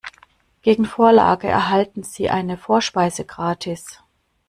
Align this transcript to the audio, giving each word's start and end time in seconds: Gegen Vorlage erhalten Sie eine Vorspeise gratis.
Gegen 0.63 0.85
Vorlage 0.85 1.47
erhalten 1.47 2.01
Sie 2.01 2.27
eine 2.31 2.57
Vorspeise 2.57 3.23
gratis. 3.23 4.01